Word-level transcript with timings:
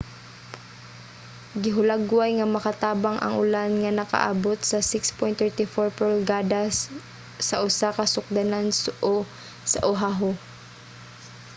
gihulagway 1.63 2.31
nga 2.35 2.47
makatabang 2.55 3.17
ang 3.19 3.33
ulan 3.43 3.71
nga 3.81 3.91
nakaabot 3.99 4.59
sa 4.69 4.79
6.34 4.89 5.87
pulgada 5.99 6.61
sa 7.47 7.55
usa 7.67 7.87
ka 7.97 8.05
sukdanan 8.13 8.65
sa 9.71 9.79
oahu 9.93 10.31